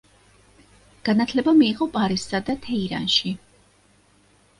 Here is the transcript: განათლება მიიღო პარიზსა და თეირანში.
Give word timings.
განათლება 1.09 1.53
მიიღო 1.59 1.87
პარიზსა 1.97 2.41
და 2.47 2.55
თეირანში. 2.69 3.35